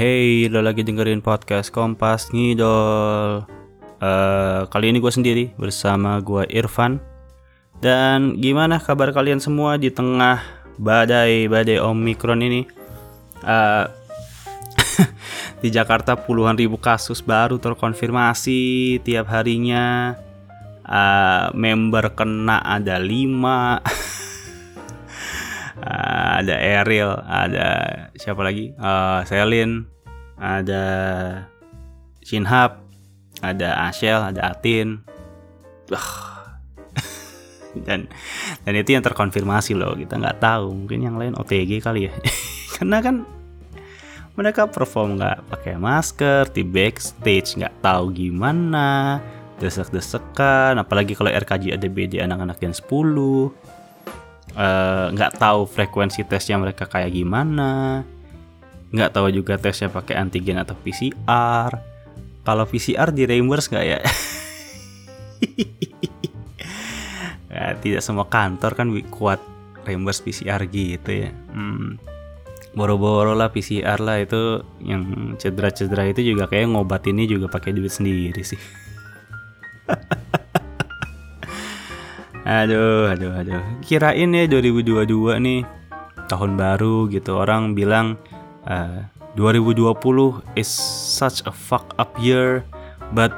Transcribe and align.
Hey, 0.00 0.48
lo 0.48 0.64
lagi 0.64 0.80
dengerin 0.80 1.20
podcast 1.20 1.68
Kompas 1.68 2.32
Ngidol. 2.32 3.44
Uh, 4.00 4.64
kali 4.72 4.88
ini 4.88 4.96
gue 4.96 5.12
sendiri 5.12 5.52
bersama 5.60 6.16
gue 6.24 6.48
Irfan. 6.48 7.04
Dan 7.84 8.40
gimana 8.40 8.80
kabar 8.80 9.12
kalian 9.12 9.44
semua 9.44 9.76
di 9.76 9.92
tengah 9.92 10.40
badai-badai 10.80 11.84
Omikron 11.84 12.40
ini? 12.40 12.64
Uh, 13.44 13.92
di 15.60 15.68
Jakarta 15.68 16.16
puluhan 16.16 16.56
ribu 16.56 16.80
kasus 16.80 17.20
baru 17.20 17.60
terkonfirmasi 17.60 19.04
tiap 19.04 19.28
harinya. 19.28 20.16
Uh, 20.80 21.52
member 21.52 22.08
kena 22.16 22.56
ada 22.64 22.96
lima. 22.96 23.84
uh, 25.84 26.30
ada 26.40 26.56
Ariel, 26.56 27.20
ada 27.28 27.68
siapa 28.20 28.44
lagi? 28.44 28.72
Uh, 28.76 29.24
Selin, 29.24 29.90
ada 30.40 30.84
Shinhab, 32.24 32.80
ada 33.44 33.92
Ashel, 33.92 34.16
ada 34.16 34.56
Atin. 34.56 35.04
dan 37.86 38.10
dan 38.66 38.72
itu 38.74 38.90
yang 38.98 39.04
terkonfirmasi 39.04 39.76
loh 39.76 39.92
kita 39.94 40.16
nggak 40.16 40.40
tahu. 40.40 40.72
Mungkin 40.72 41.04
yang 41.04 41.20
lain 41.20 41.36
OTG 41.36 41.84
kali 41.84 42.08
ya. 42.08 42.12
Karena 42.80 43.04
kan 43.04 43.28
mereka 44.34 44.64
perform 44.64 45.20
nggak 45.20 45.52
pakai 45.52 45.76
masker 45.76 46.48
di 46.50 46.64
backstage 46.64 47.60
nggak 47.60 47.84
tahu 47.84 48.10
gimana 48.16 49.20
desek-desekan. 49.60 50.80
Apalagi 50.80 51.12
kalau 51.12 51.28
RKJ 51.28 51.76
ada 51.76 51.86
BD 51.92 52.24
anak-anak 52.24 52.58
yang 52.64 52.72
10 52.72 52.88
Eh, 54.50 55.06
nggak 55.14 55.32
uh, 55.32 55.38
tahu 55.38 55.62
frekuensi 55.62 56.26
tesnya 56.26 56.58
mereka 56.58 56.82
kayak 56.82 57.14
gimana 57.14 58.02
nggak 58.90 59.10
tahu 59.14 59.30
juga 59.30 59.54
tesnya 59.56 59.90
pakai 59.90 60.18
antigen 60.18 60.58
atau 60.58 60.74
PCR 60.74 61.70
kalau 62.42 62.64
PCR 62.66 63.14
di 63.14 63.22
reimburse 63.26 63.70
nggak 63.70 63.86
ya 63.86 64.00
ya 67.54 67.64
tidak 67.78 68.02
semua 68.02 68.26
kantor 68.26 68.74
kan 68.74 68.90
kuat 69.10 69.40
reimburse 69.86 70.22
PCR 70.22 70.66
gitu 70.66 71.10
ya 71.26 71.30
hmm. 71.30 71.98
boro-boro 72.74 73.34
lah 73.38 73.54
PCR 73.54 73.98
lah 74.02 74.18
itu 74.22 74.62
yang 74.82 75.34
cedera-cedera 75.38 76.10
itu 76.10 76.34
juga 76.34 76.50
kayak 76.50 76.74
ngobat 76.74 77.06
ini 77.06 77.30
juga 77.30 77.46
pakai 77.46 77.74
duit 77.74 77.94
sendiri 77.94 78.42
sih 78.42 78.58
Aduh, 82.50 83.06
aduh, 83.06 83.30
aduh. 83.36 83.62
Kirain 83.78 84.32
ya 84.32 84.44
2022 84.50 85.38
nih 85.38 85.60
tahun 86.26 86.58
baru 86.58 87.06
gitu. 87.06 87.38
Orang 87.38 87.78
bilang 87.78 88.18
uh, 88.66 89.06
2020 89.38 90.42
is 90.58 90.68
such 90.68 91.46
a 91.46 91.52
fuck 91.54 91.94
up 91.96 92.10
year, 92.18 92.66
but 93.14 93.30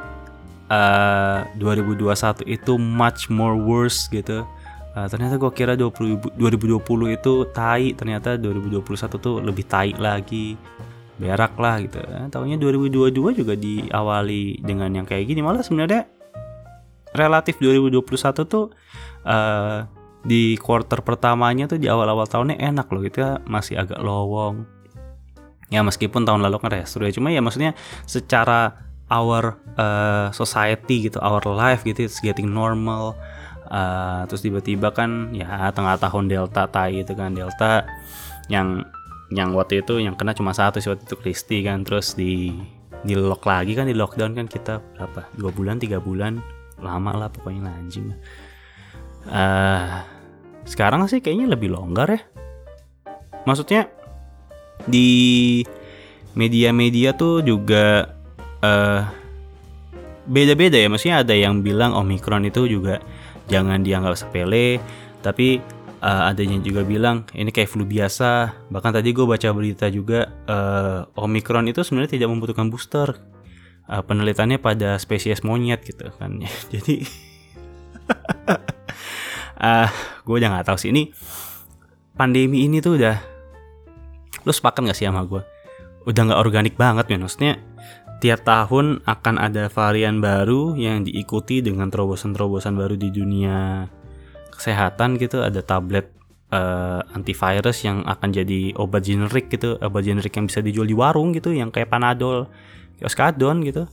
uh, 0.72 1.44
2021 1.60 2.48
itu 2.48 2.72
much 2.80 3.28
more 3.28 3.54
worse 3.54 4.08
gitu. 4.08 4.46
Uh, 4.92 5.08
ternyata 5.08 5.40
gue 5.40 5.52
kira 5.52 5.72
20, 5.76 6.36
2020 6.36 7.16
itu 7.16 7.32
tai, 7.52 7.92
ternyata 7.96 8.36
2021 8.36 8.82
tuh 9.20 9.40
lebih 9.40 9.64
tai 9.68 9.92
lagi 9.96 10.56
berak 11.20 11.54
lah 11.60 11.80
gitu. 11.80 12.00
Tahunya 12.32 12.56
2022 12.56 13.40
juga 13.40 13.54
diawali 13.56 14.64
dengan 14.64 14.90
yang 14.92 15.06
kayak 15.08 15.28
gini. 15.28 15.40
Malah 15.44 15.64
sebenarnya 15.64 16.08
relatif 17.12 17.60
2021 17.60 18.02
tuh 18.48 18.72
uh, 19.28 19.84
di 20.22 20.56
quarter 20.56 21.02
pertamanya 21.02 21.68
tuh 21.68 21.78
di 21.82 21.90
awal-awal 21.90 22.24
tahunnya 22.24 22.56
enak 22.62 22.86
loh 22.88 23.02
gitu 23.02 23.26
ya 23.26 23.42
masih 23.44 23.74
agak 23.74 24.00
lowong 24.00 24.64
ya 25.72 25.80
meskipun 25.80 26.28
tahun 26.28 26.44
lalu 26.44 26.60
kan 26.60 26.70
restro 26.76 27.08
ya 27.08 27.12
cuma 27.16 27.32
ya 27.32 27.40
maksudnya 27.40 27.72
secara 28.04 28.76
our 29.08 29.56
uh, 29.80 30.28
society 30.36 31.08
gitu 31.08 31.16
our 31.24 31.40
life 31.48 31.82
gitu 31.82 32.04
it's 32.04 32.20
getting 32.20 32.52
normal. 32.52 33.16
Uh, 33.72 34.28
terus 34.28 34.44
tiba-tiba 34.44 34.92
kan 34.92 35.32
ya 35.32 35.72
tengah 35.72 35.96
tahun 35.96 36.28
delta 36.28 36.68
tai 36.68 37.00
itu 37.00 37.16
kan 37.16 37.32
delta 37.32 37.88
yang 38.52 38.84
yang 39.32 39.56
waktu 39.56 39.80
itu 39.80 39.96
yang 39.96 40.12
kena 40.12 40.36
cuma 40.36 40.52
satu 40.52 40.76
sih 40.76 40.92
waktu 40.92 41.08
itu 41.08 41.16
Kristi 41.16 41.64
kan 41.64 41.80
terus 41.80 42.12
di 42.12 42.52
di 43.00 43.16
lock 43.16 43.48
lagi 43.48 43.72
kan 43.72 43.88
di 43.88 43.96
lockdown 43.96 44.36
kan 44.36 44.44
kita 44.44 44.76
berapa? 44.92 45.24
Dua 45.40 45.48
bulan 45.56 45.80
tiga 45.80 46.04
bulan 46.04 46.44
lama 46.84 47.16
lah 47.16 47.28
pokoknya 47.32 47.64
anjing 47.64 48.12
uh, 49.30 50.02
sekarang 50.66 51.06
sih 51.08 51.24
kayaknya 51.24 51.54
lebih 51.54 51.72
longgar 51.72 52.12
ya. 52.12 52.20
Maksudnya 53.42 53.90
di 54.88 55.62
media-media 56.32 57.12
tuh 57.12 57.44
juga 57.44 58.16
uh, 58.64 59.02
beda-beda 60.26 60.78
ya. 60.78 60.88
Maksudnya 60.88 61.26
ada 61.26 61.34
yang 61.34 61.60
bilang 61.60 61.92
omikron 61.92 62.46
itu 62.46 62.66
juga 62.66 63.02
jangan 63.50 63.82
dianggap 63.82 64.14
sepele 64.16 64.78
tapi 65.22 65.62
uh, 66.02 66.30
adanya 66.30 66.58
juga 66.58 66.82
bilang 66.82 67.24
ini 67.34 67.50
kayak 67.54 67.70
flu 67.70 67.86
biasa. 67.86 68.66
Bahkan 68.70 68.92
tadi 68.98 69.14
gue 69.14 69.26
baca 69.26 69.48
berita 69.54 69.86
juga 69.88 70.30
uh, 70.50 71.06
omikron 71.18 71.70
itu 71.70 71.86
sebenarnya 71.86 72.18
tidak 72.18 72.28
membutuhkan 72.30 72.68
booster 72.68 73.18
uh, 73.86 74.02
penelitiannya 74.02 74.58
pada 74.58 74.98
spesies 74.98 75.46
monyet 75.46 75.82
gitu 75.86 76.10
kan. 76.18 76.42
Jadi 76.72 77.06
uh, 79.62 79.88
gue 80.26 80.34
udah 80.34 80.48
nggak 80.58 80.66
tahu 80.66 80.78
sih. 80.78 80.90
Ini 80.90 81.12
pandemi 82.12 82.66
ini 82.66 82.82
tuh 82.82 82.98
udah 83.00 83.31
lu 84.42 84.52
sepakat 84.52 84.86
gak 84.86 84.98
sih 84.98 85.06
sama 85.06 85.24
gue 85.24 85.42
udah 86.02 86.22
nggak 86.26 86.40
organik 86.42 86.74
banget 86.74 87.14
ya 87.14 87.18
maksudnya 87.18 87.62
tiap 88.22 88.46
tahun 88.46 89.02
akan 89.02 89.34
ada 89.34 89.66
varian 89.66 90.22
baru 90.22 90.78
yang 90.78 91.02
diikuti 91.02 91.58
dengan 91.58 91.90
terobosan-terobosan 91.90 92.78
baru 92.78 92.94
di 92.94 93.10
dunia 93.10 93.90
kesehatan 94.54 95.18
gitu. 95.18 95.42
Ada 95.42 95.66
tablet 95.66 96.06
uh, 96.54 97.02
antivirus 97.18 97.82
yang 97.82 98.06
akan 98.06 98.30
jadi 98.30 98.78
obat 98.78 99.02
generik 99.02 99.50
gitu. 99.50 99.74
Obat 99.82 100.06
generik 100.06 100.38
yang 100.38 100.46
bisa 100.46 100.62
dijual 100.62 100.86
di 100.86 100.94
warung 100.94 101.34
gitu 101.34 101.50
yang 101.50 101.74
kayak 101.74 101.90
panadol 101.90 102.46
Yoskadon 103.02 103.66
gitu. 103.66 103.90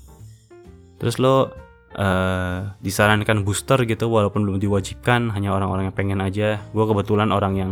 Terus 1.01 1.17
lo 1.17 1.49
uh, 1.97 2.69
disarankan 2.85 3.41
booster 3.41 3.81
gitu 3.89 4.13
walaupun 4.13 4.45
belum 4.45 4.61
diwajibkan 4.61 5.33
hanya 5.33 5.57
orang-orang 5.57 5.89
yang 5.89 5.97
pengen 5.97 6.21
aja. 6.21 6.61
Gue 6.69 6.85
kebetulan 6.85 7.33
orang 7.33 7.57
yang 7.57 7.71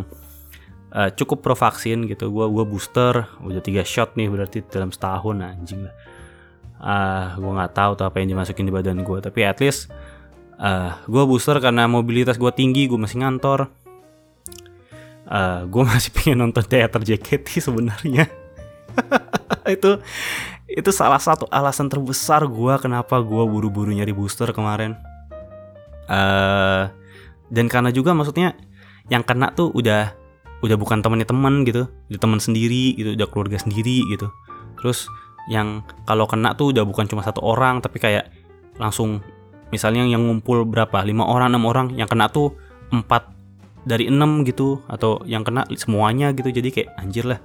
uh, 0.98 1.10
cukup 1.14 1.46
pro 1.46 1.54
vaksin 1.54 2.10
gitu. 2.10 2.34
Gue 2.34 2.50
gua 2.50 2.66
booster 2.66 3.30
udah 3.46 3.62
tiga 3.62 3.86
shot 3.86 4.18
nih 4.18 4.28
berarti 4.34 4.66
dalam 4.66 4.90
setahun 4.90 5.38
anjing 5.38 5.86
lah. 5.86 5.96
Uh, 6.78 6.90
ah, 6.90 7.28
gue 7.38 7.52
nggak 7.58 7.74
tahu 7.74 7.92
tuh 7.98 8.06
apa 8.06 8.22
yang 8.22 8.38
dimasukin 8.38 8.70
di 8.70 8.74
badan 8.74 9.02
gue 9.02 9.18
tapi 9.18 9.42
at 9.42 9.58
least 9.58 9.90
uh, 10.62 10.94
gue 11.10 11.24
booster 11.26 11.58
karena 11.58 11.90
mobilitas 11.90 12.38
gue 12.38 12.52
tinggi 12.54 12.90
gue 12.90 12.98
masih 12.98 13.22
ngantor. 13.22 13.70
Uh, 15.28 15.66
gue 15.70 15.84
masih 15.94 16.10
pengen 16.14 16.42
nonton 16.42 16.66
teater 16.66 17.02
JKT 17.06 17.62
sebenarnya. 17.62 18.26
Itu 19.78 20.02
itu 20.68 20.92
salah 20.92 21.20
satu 21.20 21.48
alasan 21.48 21.88
terbesar 21.88 22.44
gue 22.44 22.74
kenapa 22.84 23.24
gue 23.24 23.44
buru-buru 23.48 23.88
nyari 23.96 24.12
booster 24.12 24.52
kemarin. 24.52 25.00
Uh, 26.12 26.92
dan 27.48 27.72
karena 27.72 27.92
juga 27.92 28.12
maksudnya 28.12 28.56
yang 29.08 29.24
kena 29.24 29.56
tuh 29.56 29.72
udah 29.72 30.12
udah 30.66 30.78
bukan 30.78 31.06
temannya 31.06 31.28
teman 31.30 31.62
gitu 31.70 31.86
udah 31.86 32.20
teman 32.20 32.42
sendiri 32.42 32.98
gitu 32.98 33.14
udah 33.14 33.28
keluarga 33.30 33.58
sendiri 33.62 34.06
gitu. 34.10 34.30
Terus 34.82 35.10
yang 35.48 35.86
kalau 36.04 36.28
kena 36.28 36.58
tuh 36.58 36.76
udah 36.76 36.84
bukan 36.84 37.08
cuma 37.08 37.24
satu 37.24 37.40
orang 37.46 37.80
tapi 37.80 38.02
kayak 38.02 38.30
langsung 38.78 39.24
misalnya 39.70 40.04
yang 40.08 40.24
ngumpul 40.26 40.64
berapa 40.68 41.04
lima 41.04 41.28
orang 41.28 41.54
enam 41.54 41.66
orang 41.68 41.88
yang 41.96 42.10
kena 42.10 42.28
tuh 42.32 42.56
empat 42.92 43.32
dari 43.88 44.12
enam 44.12 44.44
gitu 44.44 44.84
atau 44.92 45.24
yang 45.24 45.48
kena 45.48 45.64
semuanya 45.80 46.34
gitu. 46.36 46.50
Jadi 46.52 46.70
kayak 46.74 46.90
anjir 47.00 47.26
lah 47.26 47.40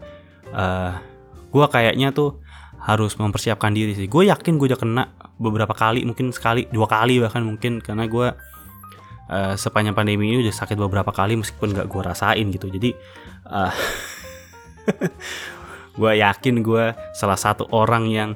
uh, 0.50 0.58
eh, 0.58 0.92
gue 1.52 1.64
kayaknya 1.68 2.10
tuh 2.10 2.40
harus 2.82 3.14
mempersiapkan 3.14 3.70
diri 3.70 3.94
sih. 3.94 4.10
Gue 4.10 4.26
yakin 4.26 4.58
gue 4.58 4.72
udah 4.72 4.80
kena 4.80 5.02
beberapa 5.38 5.74
kali 5.74 6.02
mungkin 6.02 6.34
sekali 6.34 6.66
dua 6.70 6.90
kali 6.90 7.22
bahkan 7.22 7.46
mungkin 7.46 7.78
karena 7.78 8.10
gue 8.10 8.34
uh, 9.32 9.54
sepanjang 9.56 9.96
pandemi 9.96 10.28
ini 10.28 10.44
udah 10.44 10.52
sakit 10.52 10.76
beberapa 10.76 11.08
kali 11.08 11.40
meskipun 11.40 11.72
gak 11.72 11.88
gue 11.88 12.02
rasain 12.04 12.46
gitu. 12.52 12.68
Jadi 12.68 12.92
uh, 13.56 13.72
gue 15.96 16.12
yakin 16.20 16.60
gue 16.60 16.84
salah 17.16 17.38
satu 17.40 17.64
orang 17.72 18.04
yang 18.12 18.30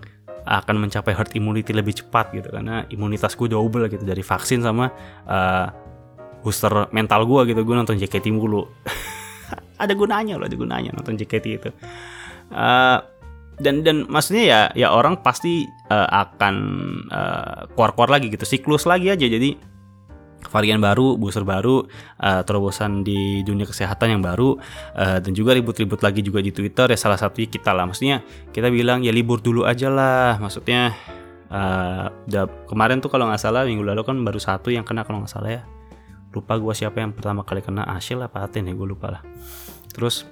akan 0.47 0.79
mencapai 0.79 1.13
herd 1.13 1.35
immunity 1.37 1.77
lebih 1.77 1.93
cepat 2.01 2.33
gitu. 2.33 2.49
Karena 2.49 2.89
imunitas 2.89 3.37
gue 3.37 3.53
double 3.53 3.93
gitu 3.93 4.07
dari 4.07 4.25
vaksin 4.25 4.65
sama 4.65 4.89
uh, 5.29 5.67
booster 6.41 6.89
mental 6.97 7.29
gue 7.29 7.53
gitu. 7.53 7.61
Gue 7.67 7.77
nonton 7.77 8.01
JKT 8.01 8.33
mulu. 8.33 8.65
Ada 9.83 9.93
gunanya 9.93 10.41
loh 10.41 10.49
ada 10.49 10.57
gunanya 10.57 10.91
nonton 10.97 11.21
JKT 11.21 11.47
itu. 11.53 11.71
Uh, 12.49 12.97
dan 13.61 13.85
dan 13.85 14.09
maksudnya 14.09 14.45
ya 14.49 14.61
ya 14.73 14.89
orang 14.89 15.21
pasti 15.21 15.69
uh, 15.93 16.09
akan 16.09 16.55
uh, 17.13 17.69
keluar-keluar 17.77 18.17
lagi 18.17 18.33
gitu. 18.33 18.49
Siklus 18.49 18.89
lagi 18.89 19.13
aja. 19.13 19.29
Jadi 19.29 19.76
varian 20.49 20.79
baru, 20.79 21.19
booster 21.19 21.43
baru, 21.43 21.85
uh, 22.23 22.43
terobosan 22.47 23.03
di 23.03 23.43
dunia 23.43 23.67
kesehatan 23.67 24.19
yang 24.19 24.23
baru, 24.23 24.57
uh, 24.95 25.19
dan 25.19 25.33
juga 25.35 25.53
ribut-ribut 25.55 26.01
lagi 26.01 26.23
juga 26.23 26.43
di 26.43 26.55
Twitter 26.55 26.91
ya 26.91 26.99
salah 26.99 27.19
satunya 27.19 27.49
kita 27.51 27.71
lah. 27.75 27.85
Maksudnya 27.87 28.23
kita 28.55 28.71
bilang 28.71 29.03
ya 29.03 29.11
libur 29.11 29.43
dulu 29.43 29.67
aja 29.67 29.91
lah. 29.91 30.39
Maksudnya 30.39 30.95
uh, 31.51 32.11
kemarin 32.67 33.03
tuh 33.03 33.11
kalau 33.11 33.29
nggak 33.29 33.43
salah 33.43 33.67
minggu 33.67 33.83
lalu 33.83 34.03
kan 34.07 34.17
baru 34.23 34.41
satu 34.41 34.71
yang 34.71 34.87
kena 34.87 35.03
kalau 35.03 35.23
nggak 35.23 35.33
salah 35.33 35.51
ya. 35.51 35.63
Lupa 36.35 36.61
gue 36.61 36.75
siapa 36.77 37.01
yang 37.01 37.17
pertama 37.17 37.49
kali 37.49 37.65
kena 37.65 37.89
Asyil 37.97 38.21
apa 38.21 38.45
Aten 38.45 38.69
ya 38.69 38.75
gue 38.77 38.89
lupa 38.89 39.09
lah. 39.09 39.23
Terus 39.89 40.29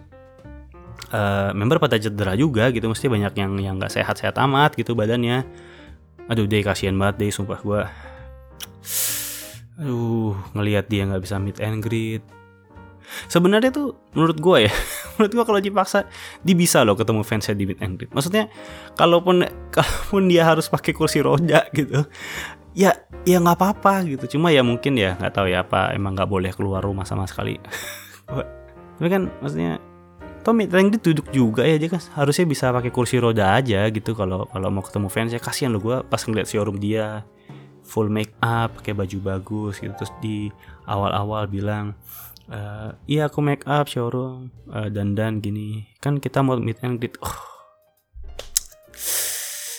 uh, 1.13 1.51
member 1.57 1.81
pada 1.81 1.97
cedera 1.97 2.37
juga 2.37 2.69
gitu, 2.69 2.93
mesti 2.93 3.09
banyak 3.09 3.33
yang 3.41 3.53
yang 3.57 3.75
nggak 3.81 3.89
sehat-sehat 3.89 4.37
amat 4.45 4.77
gitu 4.77 4.93
badannya. 4.93 5.49
Aduh 6.29 6.45
deh 6.45 6.61
kasihan 6.61 6.97
banget 6.97 7.25
deh 7.25 7.31
sumpah 7.33 7.61
gue 7.61 7.83
aduh 9.75 10.39
ngelihat 10.55 10.87
dia 10.87 11.07
nggak 11.07 11.23
bisa 11.25 11.37
meet 11.43 11.59
and 11.59 11.83
greet. 11.83 12.23
Sebenarnya 13.29 13.69
tuh 13.69 14.01
menurut 14.17 14.39
gue 14.41 14.59
ya 14.71 14.73
menurut 15.17 15.33
gue 15.37 15.45
kalau 15.45 15.61
dipaksa 15.61 16.09
dia 16.41 16.57
bisa 16.57 16.81
loh 16.87 16.97
ketemu 16.97 17.21
fansnya 17.21 17.55
di 17.59 17.65
meet 17.67 17.81
and 17.83 17.99
greet. 17.99 18.11
Maksudnya 18.15 18.49
kalaupun 18.95 19.45
kalaupun 19.75 20.31
dia 20.31 20.47
harus 20.47 20.71
pakai 20.71 20.95
kursi 20.95 21.21
roda 21.21 21.67
gitu 21.75 22.07
ya 22.75 22.95
ya 23.27 23.37
nggak 23.43 23.59
apa-apa 23.59 24.07
gitu. 24.07 24.39
Cuma 24.39 24.55
ya 24.55 24.63
mungkin 24.63 24.95
ya 24.95 25.19
nggak 25.19 25.33
tahu 25.35 25.47
ya 25.51 25.67
apa 25.67 25.95
emang 25.95 26.15
nggak 26.15 26.31
boleh 26.31 26.51
keluar 26.55 26.81
rumah 26.81 27.07
sama 27.07 27.27
sekali. 27.27 27.59
Tapi 28.99 29.09
kan 29.11 29.27
maksudnya 29.43 29.83
Tommy 30.45 30.69
and 30.69 30.93
greet 30.93 31.03
duduk 31.03 31.33
juga 31.33 31.65
ya 31.65 31.81
dia 31.81 31.89
kan 31.89 32.05
harusnya 32.21 32.45
bisa 32.45 32.69
pakai 32.69 32.93
kursi 32.93 33.17
roda 33.17 33.57
aja 33.57 33.89
gitu 33.89 34.13
kalau 34.13 34.45
kalau 34.53 34.69
mau 34.69 34.85
ketemu 34.85 35.09
fans 35.09 35.33
ya 35.33 35.41
kasihan 35.41 35.73
lo 35.73 35.81
gue 35.81 36.05
pas 36.05 36.21
ngeliat 36.21 36.45
showroom 36.45 36.77
dia 36.77 37.25
full 37.85 38.09
make 38.09 38.33
up 38.41 38.81
pakai 38.81 38.97
baju 38.97 39.19
bagus 39.21 39.79
gitu. 39.79 39.93
Terus 39.95 40.13
di 40.25 40.49
awal-awal 40.89 41.47
bilang 41.47 41.95
uh, 42.49 42.97
iya 43.05 43.29
aku 43.29 43.45
make 43.45 43.65
up 43.69 43.87
showroom 43.87 44.51
uh, 44.73 44.89
dan 44.89 45.13
dan 45.15 45.39
gini. 45.39 45.87
Kan 46.01 46.19
kita 46.19 46.41
mau 46.41 46.57
meet 46.57 46.81
and 46.81 46.99
greet. 46.99 47.15
Oh. 47.21 47.41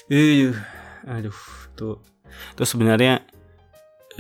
Uh, 0.06 0.54
aduh 1.10 1.40
tuh. 1.74 1.98
Terus 2.54 2.70
sebenarnya 2.70 3.26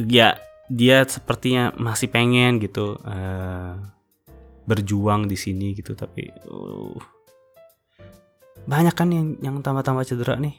ya 0.02 0.42
dia 0.66 1.06
sepertinya 1.06 1.70
masih 1.78 2.10
pengen 2.10 2.58
gitu 2.58 2.98
uh, 3.06 3.78
berjuang 4.66 5.30
di 5.30 5.38
sini 5.38 5.78
gitu 5.78 5.94
tapi 5.94 6.26
uh, 6.50 6.98
banyak 8.66 8.98
kan 8.98 9.14
yang 9.14 9.38
yang 9.46 9.56
tambah-tambah 9.62 10.10
cedera 10.10 10.42
nih. 10.42 10.58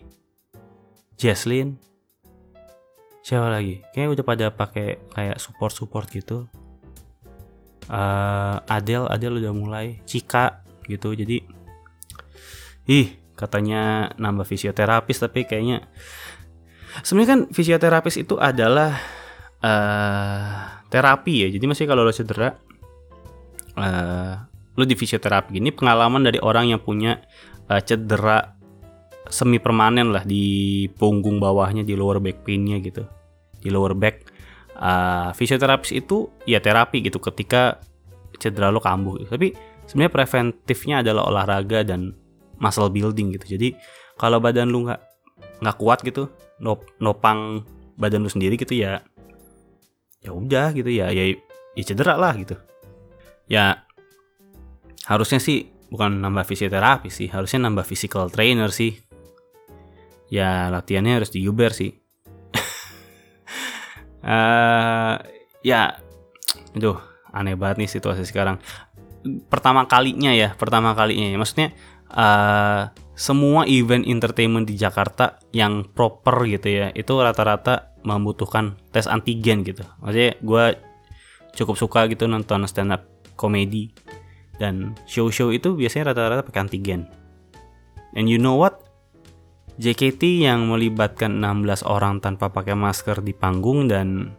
Jesslyn 1.18 1.80
siapa 3.26 3.50
lagi? 3.50 3.82
Kayak 3.90 4.14
udah 4.14 4.24
pada 4.24 4.46
pakai 4.54 5.02
kayak 5.10 5.42
support 5.42 5.74
support 5.74 6.06
gitu. 6.14 6.46
Uh, 7.90 8.62
Adel 8.70 9.10
Adel 9.10 9.42
udah 9.42 9.50
mulai. 9.50 9.98
Cika 10.06 10.62
gitu. 10.86 11.10
Jadi 11.10 11.42
ih 12.86 13.18
katanya 13.34 14.14
nambah 14.14 14.46
fisioterapis 14.46 15.18
tapi 15.18 15.42
kayaknya 15.42 15.90
sebenarnya 17.02 17.30
kan 17.34 17.40
fisioterapis 17.50 18.22
itu 18.22 18.38
adalah 18.38 18.94
uh, 19.58 20.86
terapi 20.86 21.34
ya. 21.42 21.48
Jadi 21.50 21.66
masih 21.66 21.90
kalau 21.90 22.06
lo 22.06 22.14
cedera 22.14 22.54
uh, 23.74 24.34
lo 24.78 24.84
di 24.86 24.94
fisioterapi 24.94 25.58
ini 25.58 25.74
pengalaman 25.74 26.22
dari 26.22 26.38
orang 26.38 26.70
yang 26.70 26.78
punya 26.78 27.18
uh, 27.66 27.82
cedera 27.82 28.54
semi 29.26 29.58
permanen 29.58 30.14
lah 30.14 30.22
di 30.22 30.86
punggung 30.94 31.42
bawahnya 31.42 31.82
di 31.82 31.98
lower 31.98 32.22
back 32.22 32.46
painnya 32.46 32.78
gitu 32.78 33.15
di 33.60 33.68
lower 33.72 33.96
back 33.96 34.28
uh, 34.76 35.30
fisioterapis 35.32 35.96
itu 35.96 36.28
ya 36.44 36.60
terapi 36.60 37.00
gitu 37.04 37.20
ketika 37.20 37.80
cedera 38.36 38.68
lo 38.68 38.80
kambuh 38.84 39.16
gitu. 39.20 39.32
tapi 39.32 39.56
sebenarnya 39.88 40.12
preventifnya 40.12 40.96
adalah 41.00 41.22
olahraga 41.30 41.86
dan 41.86 42.12
muscle 42.60 42.90
building 42.90 43.36
gitu. 43.38 43.56
Jadi 43.56 43.68
kalau 44.16 44.42
badan 44.42 44.68
lu 44.68 44.84
nggak 44.88 45.00
nggak 45.62 45.76
kuat 45.80 46.04
gitu 46.04 46.28
nop, 46.60 46.84
nopang 47.00 47.64
badan 47.96 48.24
lu 48.24 48.30
sendiri 48.32 48.60
gitu 48.60 48.76
ya 48.76 49.00
ya 50.20 50.30
udah 50.32 50.74
gitu 50.76 50.88
ya 50.90 51.08
ya 51.12 51.32
ya 51.76 51.82
cedera 51.84 52.18
lah 52.18 52.34
gitu. 52.36 52.56
Ya 53.46 53.86
harusnya 55.06 55.38
sih 55.38 55.70
bukan 55.86 56.18
nambah 56.18 56.42
fisioterapi 56.42 57.08
sih 57.08 57.30
harusnya 57.30 57.70
nambah 57.70 57.86
physical 57.86 58.28
trainer 58.28 58.68
sih. 58.74 58.98
Ya 60.26 60.66
latihannya 60.74 61.22
harus 61.22 61.30
diuber 61.30 61.70
sih 61.70 61.94
uh, 64.26 65.14
ya 65.62 66.02
itu 66.74 66.92
aneh 67.30 67.54
banget 67.54 67.86
nih 67.86 67.90
situasi 67.90 68.26
sekarang. 68.26 68.58
Pertama 69.50 69.86
kalinya 69.86 70.34
ya 70.34 70.54
pertama 70.58 70.92
kalinya 70.98 71.30
ya. 71.30 71.38
Maksudnya 71.38 71.68
uh, 72.12 72.90
semua 73.16 73.64
event 73.64 74.04
entertainment 74.04 74.68
di 74.68 74.76
Jakarta 74.76 75.40
yang 75.54 75.88
proper 75.88 76.44
gitu 76.44 76.68
ya 76.68 76.86
itu 76.92 77.12
rata-rata 77.16 77.96
membutuhkan 78.04 78.76
tes 78.92 79.08
antigen 79.08 79.64
gitu. 79.64 79.82
Maksudnya 80.04 80.36
gue 80.38 80.64
cukup 81.56 81.76
suka 81.80 82.00
gitu 82.12 82.28
nonton 82.28 82.68
stand 82.68 82.92
up 82.92 83.08
komedi 83.34 83.90
dan 84.60 84.96
show-show 85.08 85.52
itu 85.52 85.76
biasanya 85.76 86.12
rata-rata 86.12 86.44
pakai 86.44 86.60
antigen. 86.68 87.08
And 88.16 88.28
you 88.30 88.40
know 88.40 88.56
what 88.56 88.85
JKT 89.76 90.40
yang 90.40 90.72
melibatkan 90.72 91.36
16 91.36 91.84
orang 91.84 92.24
tanpa 92.24 92.48
pakai 92.48 92.72
masker 92.72 93.20
di 93.20 93.36
panggung 93.36 93.84
dan 93.92 94.32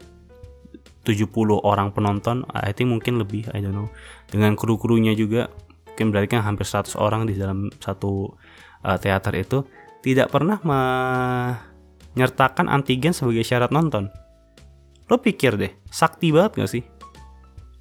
70 1.06 1.30
orang 1.64 1.94
penonton, 1.96 2.44
I 2.52 2.74
think 2.76 2.92
mungkin 2.92 3.22
lebih, 3.22 3.48
I 3.56 3.64
don't 3.64 3.72
know. 3.72 3.88
Dengan 4.28 4.60
kru-krunya 4.60 5.16
juga, 5.16 5.48
mungkin 5.88 6.12
berarti 6.12 6.28
kan 6.36 6.44
hampir 6.44 6.68
100 6.68 7.00
orang 7.00 7.30
di 7.30 7.40
dalam 7.40 7.72
satu 7.80 8.36
uh, 8.84 8.98
teater 9.00 9.32
itu 9.40 9.64
tidak 10.04 10.34
pernah 10.34 10.60
menyertakan 12.12 12.68
antigen 12.68 13.16
sebagai 13.16 13.48
syarat 13.48 13.72
nonton. 13.72 14.12
Lo 15.08 15.24
pikir 15.24 15.56
deh, 15.56 15.72
sakti 15.88 16.36
banget 16.36 16.66
gak 16.66 16.72
sih? 16.76 16.84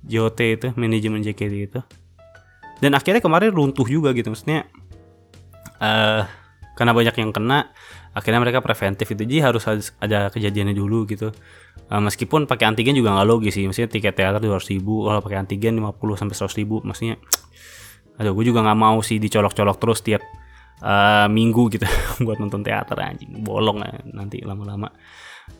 JOT 0.06 0.38
itu, 0.46 0.68
manajemen 0.78 1.18
JKT 1.26 1.54
itu. 1.58 1.80
Dan 2.78 2.94
akhirnya 2.94 3.18
kemarin 3.18 3.50
runtuh 3.50 3.88
juga 3.90 4.14
gitu, 4.14 4.30
maksudnya 4.30 4.70
uh, 5.82 6.22
karena 6.76 6.92
banyak 6.92 7.16
yang 7.16 7.32
kena 7.32 7.72
akhirnya 8.12 8.40
mereka 8.44 8.60
preventif 8.60 9.08
itu. 9.08 9.24
Jadi 9.24 9.36
harus 9.40 9.64
ada 9.96 10.28
kejadiannya 10.28 10.76
dulu 10.76 11.08
gitu. 11.08 11.32
Uh, 11.88 12.02
meskipun 12.04 12.44
pakai 12.44 12.68
antigen 12.68 12.92
juga 12.92 13.16
nggak 13.16 13.26
logis 13.26 13.56
sih. 13.56 13.64
Maksudnya 13.64 13.88
tiket 13.88 14.12
teater 14.12 14.38
dua 14.44 14.60
ratus 14.60 14.68
ribu 14.68 15.08
kalau 15.08 15.24
pakai 15.24 15.40
antigen 15.40 15.80
50 15.80 16.20
sampai 16.20 16.34
seratus 16.36 16.56
ribu. 16.60 16.84
Maksudnya 16.84 17.16
aduh 18.16 18.32
gue 18.32 18.44
juga 18.48 18.64
nggak 18.64 18.78
mau 18.80 19.00
sih 19.04 19.20
dicolok-colok 19.20 19.76
terus 19.76 20.00
tiap 20.00 20.24
uh, 20.84 21.28
minggu 21.28 21.68
gitu 21.72 21.84
buat 22.28 22.36
nonton 22.36 22.60
teater 22.60 22.96
anjing. 23.00 23.40
Bolong 23.40 23.80
ya 23.80 23.96
nanti 24.12 24.44
lama-lama 24.44 24.92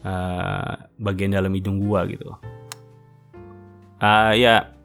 uh, 0.05 0.73
bagian 1.01 1.33
dalam 1.33 1.53
hidung 1.57 1.81
gua 1.81 2.05
gitu. 2.05 2.29
Uh, 3.97 4.37
ya 4.37 4.77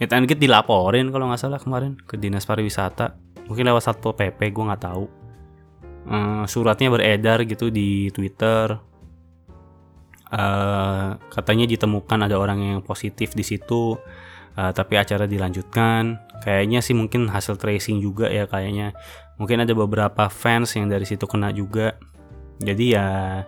Meet 0.00 0.16
and 0.16 0.24
dilaporin 0.32 1.12
kalau 1.12 1.28
nggak 1.28 1.40
salah 1.44 1.60
kemarin 1.60 1.92
ke 2.08 2.16
dinas 2.16 2.48
pariwisata. 2.48 3.20
Mungkin 3.52 3.68
lewat 3.68 3.84
satpol 3.84 4.16
pp 4.16 4.48
gue 4.48 4.64
nggak 4.64 4.80
tahu 4.88 5.19
uh, 6.06 6.44
suratnya 6.48 6.88
beredar 6.88 7.44
gitu 7.44 7.68
di 7.68 8.08
Twitter. 8.14 8.78
Uh, 10.30 11.18
katanya 11.26 11.66
ditemukan 11.66 12.30
ada 12.30 12.38
orang 12.38 12.62
yang 12.62 12.78
positif 12.86 13.34
di 13.34 13.42
situ, 13.42 13.98
uh, 14.54 14.70
tapi 14.70 14.94
acara 14.94 15.26
dilanjutkan. 15.26 16.22
Kayaknya 16.40 16.80
sih 16.80 16.94
mungkin 16.94 17.26
hasil 17.26 17.58
tracing 17.58 17.98
juga 17.98 18.30
ya 18.30 18.46
kayaknya. 18.46 18.94
Mungkin 19.42 19.66
ada 19.66 19.74
beberapa 19.74 20.30
fans 20.30 20.78
yang 20.78 20.86
dari 20.86 21.02
situ 21.02 21.26
kena 21.26 21.50
juga. 21.50 21.98
Jadi 22.62 22.94
ya 22.94 23.42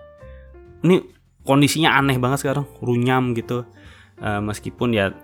ini 0.83 0.99
kondisinya 1.47 1.95
aneh 1.95 2.19
banget 2.19 2.43
sekarang, 2.43 2.67
runyam 2.83 3.31
gitu. 3.39 3.63
Uh, 4.19 4.43
meskipun 4.43 4.91
ya 4.93 5.15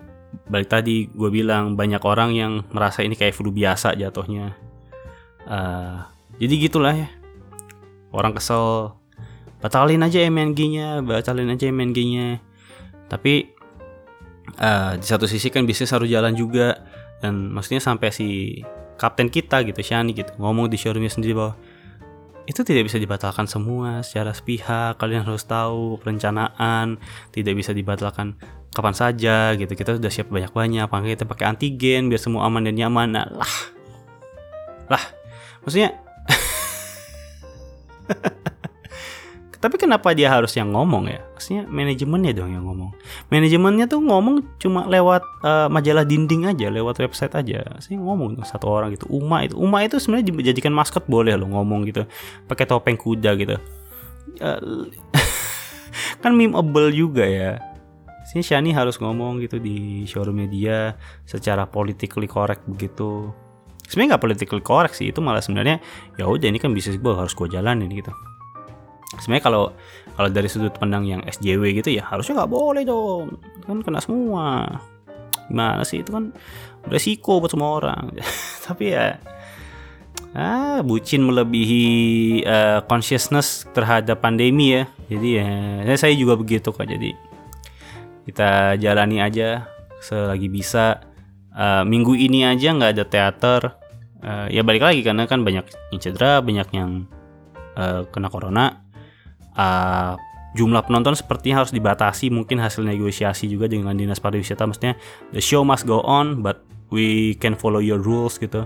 balik 0.47 0.69
tadi 0.69 1.09
gue 1.09 1.29
bilang 1.33 1.73
banyak 1.73 2.01
orang 2.05 2.31
yang 2.37 2.53
merasa 2.71 3.03
ini 3.03 3.19
kayak 3.19 3.35
flu 3.35 3.51
biasa 3.51 3.99
jatuhnya. 3.99 4.55
Uh, 5.43 6.07
jadi 6.39 6.53
gitulah 6.69 6.95
ya 6.95 7.18
orang 8.15 8.33
kesel 8.35 8.95
batalin 9.59 10.05
aja 10.05 10.23
MNG-nya 10.23 11.03
batalin 11.03 11.51
aja 11.51 11.67
MNG-nya 11.67 12.39
tapi 13.09 13.59
uh, 14.61 14.93
di 14.95 15.05
satu 15.05 15.25
sisi 15.25 15.49
kan 15.49 15.65
bisnis 15.65 15.91
harus 15.91 16.07
jalan 16.07 16.37
juga. 16.37 16.85
Dan 17.19 17.51
maksudnya 17.51 17.83
sampai 17.83 18.15
si 18.15 18.29
kapten 18.95 19.27
kita 19.27 19.63
gitu 19.67 19.81
Shani 19.83 20.15
gitu 20.15 20.31
ngomong 20.39 20.71
di 20.71 20.79
showroomnya 20.79 21.11
sendiri 21.11 21.35
bahwa 21.35 21.55
itu 22.47 22.63
tidak 22.63 22.87
bisa 22.87 22.95
dibatalkan 22.95 23.45
semua 23.45 23.99
secara 24.05 24.31
sepihak. 24.31 24.95
Kalian 24.95 25.27
harus 25.27 25.43
tahu 25.43 25.99
perencanaan 25.99 26.95
tidak 27.35 27.59
bisa 27.59 27.75
dibatalkan 27.75 28.39
kapan 28.71 28.95
saja 28.95 29.53
gitu. 29.59 29.75
Kita 29.75 29.99
sudah 29.99 30.07
siap 30.07 30.31
banyak-banyak 30.31 30.87
makanya 30.87 31.13
kita 31.19 31.27
pakai 31.27 31.45
antigen 31.51 32.07
biar 32.07 32.21
semua 32.21 32.47
aman 32.47 32.63
dan 32.63 32.79
nyaman. 32.79 33.07
Nah, 33.11 33.27
lah. 33.27 33.55
Lah 34.87 35.03
maksudnya 35.59 35.99
tapi 39.59 39.75
kenapa 39.75 40.15
dia 40.15 40.31
harus 40.31 40.55
yang 40.55 40.71
ngomong 40.71 41.11
ya? 41.11 41.19
Maksudnya 41.35 41.67
manajemennya 41.67 42.31
dong 42.31 42.55
yang 42.55 42.63
ngomong. 42.63 42.95
Manajemennya 43.27 43.91
tuh 43.91 43.99
ngomong 43.99 44.55
cuma 44.55 44.87
lewat 44.87 45.19
uh, 45.43 45.67
majalah 45.67 46.07
dinding 46.07 46.47
aja 46.47 46.71
lewat 46.71 47.03
website 47.03 47.35
aja. 47.35 47.67
Saya 47.83 47.99
ngomong 47.99 48.39
tuh 48.39 48.47
satu 48.47 48.71
orang 48.71 48.95
gitu. 48.95 49.11
Uma 49.11 49.43
itu 49.43 49.59
Uma 49.59 49.83
itu 49.83 49.99
sebenarnya 49.99 50.31
dijadikan 50.31 50.71
maskot 50.71 51.03
boleh 51.11 51.35
lo 51.35 51.43
ngomong 51.51 51.91
gitu. 51.91 52.07
Pakai 52.47 52.63
topeng 52.71 52.95
kuda 52.95 53.35
gitu. 53.35 53.59
Uh, 54.39 54.87
kan 56.23 56.31
memeable 56.31 56.95
juga 56.95 57.27
ya. 57.27 57.59
Sini 58.31 58.39
Shani 58.39 58.71
harus 58.71 58.95
ngomong 58.95 59.43
gitu 59.43 59.59
di 59.59 60.07
showroomnya 60.07 60.47
dia 60.47 60.77
secara 61.27 61.67
politically 61.67 62.31
correct 62.31 62.63
begitu. 62.63 63.35
Sebenarnya 63.91 64.15
nggak 64.15 64.23
politically 64.23 64.63
correct 64.63 64.95
sih 64.95 65.11
itu 65.11 65.19
malah 65.19 65.43
sebenarnya 65.43 65.83
ya 66.15 66.31
udah 66.31 66.47
ini 66.47 66.63
kan 66.63 66.71
bisnis 66.71 66.95
gue 66.95 67.11
harus 67.11 67.35
gue 67.35 67.51
jalanin 67.51 67.91
gitu 67.91 68.15
sebenarnya 69.19 69.45
kalau 69.45 69.63
kalau 70.19 70.29
dari 70.31 70.51
sudut 70.51 70.75
pandang 70.75 71.07
yang 71.07 71.21
SJW 71.23 71.79
gitu 71.79 71.95
ya 71.95 72.03
harusnya 72.03 72.43
nggak 72.43 72.51
boleh 72.51 72.83
dong. 72.83 73.39
Kan 73.63 73.79
kena 73.79 74.03
semua. 74.03 74.67
Gimana 75.47 75.87
sih? 75.87 76.03
Itu 76.03 76.11
kan 76.11 76.35
resiko 76.91 77.39
buat 77.39 77.51
semua 77.51 77.79
orang. 77.79 78.15
Tapi 78.67 78.85
ya 78.91 79.15
ah 80.29 80.85
bucin 80.85 81.25
melebihi 81.25 81.85
uh, 82.45 82.85
consciousness 82.85 83.63
terhadap 83.71 84.19
pandemi 84.19 84.75
ya. 84.75 84.83
Jadi 85.07 85.29
ya 85.39 85.95
saya 85.95 86.13
juga 86.19 86.35
begitu 86.35 86.75
kok. 86.75 86.83
Jadi 86.83 87.15
kita 88.27 88.75
jalani 88.75 89.23
aja 89.23 89.71
selagi 90.03 90.51
bisa. 90.51 91.07
Uh, 91.49 91.83
minggu 91.83 92.15
ini 92.15 92.45
aja 92.45 92.75
nggak 92.75 92.91
ada 92.95 93.05
teater. 93.07 93.61
Uh, 94.19 94.51
ya 94.51 94.67
balik 94.67 94.83
lagi 94.83 94.99
karena 94.99 95.23
kan 95.31 95.47
banyak 95.47 95.63
yang 95.95 95.99
cedera 96.03 96.43
banyak 96.43 96.67
yang 96.75 97.07
uh, 97.79 98.03
kena 98.11 98.27
corona 98.27 98.88
uh, 99.59 100.15
jumlah 100.55 100.87
penonton 100.87 101.13
sepertinya 101.13 101.61
harus 101.63 101.75
dibatasi. 101.75 102.31
Mungkin 102.31 102.63
hasil 102.63 102.87
negosiasi 102.87 103.51
juga 103.51 103.67
dengan 103.67 103.93
dinas 103.93 104.23
pariwisata 104.23 104.63
maksudnya 104.63 104.95
the 105.35 105.43
show 105.43 105.67
must 105.67 105.83
go 105.83 105.99
on 106.07 106.39
but 106.39 106.63
we 106.89 107.35
can 107.37 107.53
follow 107.53 107.83
your 107.83 107.99
rules 107.99 108.39
gitu. 108.39 108.63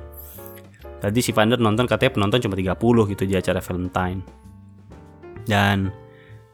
Tadi 1.03 1.19
si 1.19 1.35
Vander 1.35 1.59
nonton 1.59 1.83
katanya 1.83 2.15
penonton 2.15 2.39
cuma 2.39 2.55
30 2.55 3.11
gitu 3.11 3.23
di 3.27 3.35
acara 3.35 3.59
Valentine. 3.59 4.23
Dan 5.43 5.91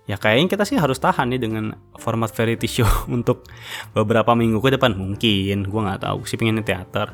ya 0.10 0.18
kayaknya 0.18 0.58
kita 0.58 0.64
sih 0.66 0.82
harus 0.82 0.98
tahan 0.98 1.30
nih 1.30 1.38
dengan 1.38 1.78
format 2.02 2.34
variety 2.34 2.66
show 2.66 2.90
untuk 3.18 3.46
beberapa 3.94 4.34
minggu 4.34 4.58
ke 4.58 4.74
depan. 4.74 4.98
Mungkin 4.98 5.70
gue 5.70 5.82
nggak 5.86 6.02
tahu 6.02 6.26
sih 6.26 6.42
pengen 6.42 6.66
teater. 6.66 7.14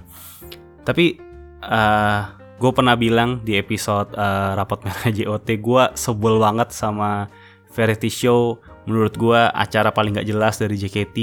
Tapi 0.88 1.20
uh, 1.60 2.45
gue 2.56 2.72
pernah 2.72 2.96
bilang 2.96 3.44
di 3.44 3.60
episode 3.60 4.16
uh, 4.16 4.56
rapot 4.56 4.80
merah 4.88 5.12
JOT 5.18 5.48
gue 5.60 5.84
sebel 5.96 6.40
banget 6.40 6.72
sama 6.72 7.28
variety 7.76 8.08
show. 8.08 8.64
Menurut 8.88 9.18
gue 9.18 9.40
acara 9.52 9.92
paling 9.92 10.16
gak 10.16 10.30
jelas 10.30 10.56
dari 10.62 10.78
JKT 10.78 11.18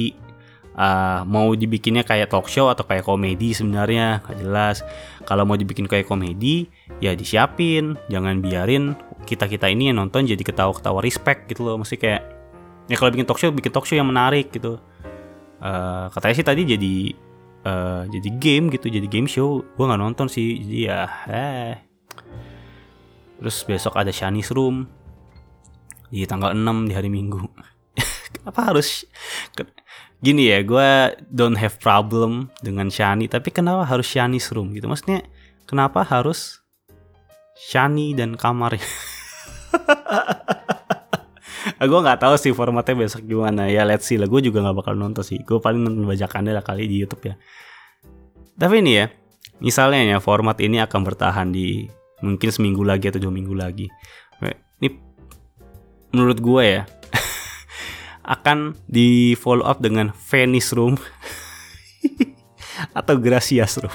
uh, 0.77 0.83
eh, 0.83 1.21
mau 1.25 1.53
dibikinnya 1.55 2.05
kayak 2.05 2.29
talk 2.33 2.51
show 2.51 2.69
atau 2.69 2.85
kayak 2.85 3.07
komedi 3.07 3.57
sebenarnya 3.57 4.21
gak 4.21 4.39
jelas. 4.43 4.77
Kalau 5.25 5.49
mau 5.49 5.57
dibikin 5.57 5.89
kayak 5.89 6.05
komedi 6.05 6.69
ya 7.01 7.17
disiapin. 7.17 7.97
Jangan 8.13 8.45
biarin 8.45 8.93
kita 9.25 9.49
kita 9.49 9.71
ini 9.73 9.89
yang 9.89 10.03
nonton 10.05 10.29
jadi 10.29 10.41
ketawa-ketawa 10.43 11.01
respect 11.01 11.49
gitu 11.49 11.65
loh. 11.65 11.81
Mesti 11.81 11.97
kayak 11.97 12.23
ya 12.91 12.97
kalau 12.99 13.15
bikin 13.15 13.25
talk 13.25 13.41
show 13.41 13.49
bikin 13.49 13.73
talk 13.73 13.89
show 13.89 13.97
yang 13.97 14.11
menarik 14.11 14.53
gitu. 14.53 14.77
Uh, 15.63 16.11
katanya 16.11 16.35
sih 16.35 16.47
tadi 16.47 16.63
jadi 16.67 16.95
uh, 17.67 18.05
jadi 18.11 18.29
game 18.39 18.71
gitu 18.71 18.87
jadi 18.91 19.07
game 19.07 19.27
show. 19.27 19.63
Gue 19.75 19.85
nggak 19.87 20.01
nonton 20.01 20.27
sih 20.31 20.63
jadi 20.63 20.79
ya 20.79 21.01
eh. 21.31 21.75
Terus 23.43 23.57
besok 23.67 23.99
ada 23.99 24.15
Shani's 24.15 24.55
Room. 24.55 24.87
Di 26.13 26.29
tanggal 26.29 26.53
6 26.55 26.91
di 26.91 26.95
hari 26.95 27.11
Minggu. 27.11 27.41
Kenapa 28.37 28.71
harus 28.71 29.09
gini 30.23 30.55
ya 30.55 30.63
gue 30.63 31.19
don't 31.35 31.59
have 31.59 31.83
problem 31.83 32.47
dengan 32.63 32.87
Shani 32.87 33.27
tapi 33.27 33.51
kenapa 33.51 33.83
harus 33.83 34.07
Shani's 34.07 34.47
Room 34.55 34.71
gitu? 34.71 34.87
Maksudnya 34.87 35.27
kenapa 35.67 36.07
harus 36.07 36.63
Shani 37.59 38.15
dan 38.15 38.39
kamar 38.39 38.79
gue 41.89 42.01
nggak 42.03 42.21
tahu 42.23 42.35
sih 42.39 42.53
formatnya 42.55 42.95
besok 42.95 43.27
gimana. 43.27 43.67
Ya 43.67 43.83
let's 43.83 44.07
see 44.07 44.21
lah. 44.21 44.31
Gue 44.31 44.39
juga 44.39 44.63
nggak 44.63 44.77
bakal 44.83 44.95
nonton 44.95 45.27
sih. 45.27 45.43
Gue 45.43 45.59
paling 45.59 45.83
nonton 45.83 46.07
bajakannya 46.07 46.55
lah 46.55 46.63
kali 46.63 46.87
di 46.87 47.03
YouTube 47.03 47.33
ya. 47.33 47.35
Tapi 48.55 48.85
ini 48.85 48.93
ya 49.03 49.07
misalnya 49.63 50.03
ya 50.03 50.19
format 50.19 50.59
ini 50.59 50.83
akan 50.83 51.01
bertahan 51.03 51.49
di 51.51 51.87
mungkin 52.23 52.49
seminggu 52.55 52.87
lagi 52.87 53.11
atau 53.11 53.19
dua 53.19 53.33
minggu 53.35 53.55
lagi. 53.55 53.91
Ini 54.83 54.89
menurut 56.11 56.39
gue 56.43 56.63
ya 56.67 56.83
akan 58.35 58.75
di 58.91 59.39
follow 59.39 59.67
up 59.67 59.79
dengan 59.79 60.11
Venice 60.31 60.75
Room 60.75 60.99
atau 62.99 63.15
Gracias 63.19 63.79
Room. 63.79 63.95